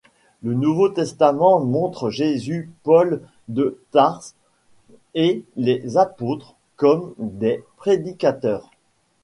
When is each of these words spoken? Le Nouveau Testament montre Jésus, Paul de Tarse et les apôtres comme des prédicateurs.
Le 0.41 0.55
Nouveau 0.55 0.89
Testament 0.89 1.59
montre 1.59 2.09
Jésus, 2.09 2.71
Paul 2.81 3.21
de 3.49 3.79
Tarse 3.91 4.33
et 5.13 5.45
les 5.57 5.95
apôtres 5.95 6.55
comme 6.75 7.13
des 7.19 7.63
prédicateurs. 7.77 8.71